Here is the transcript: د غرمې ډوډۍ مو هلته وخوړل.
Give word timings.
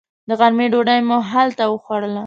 د 0.27 0.31
غرمې 0.39 0.67
ډوډۍ 0.71 0.99
مو 1.07 1.17
هلته 1.31 1.63
وخوړل. 1.67 2.13